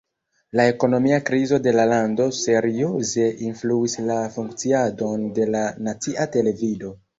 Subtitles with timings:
[0.59, 6.95] La ekonomia krizo de la lando serioze influis la funkciadon de la nacia televido.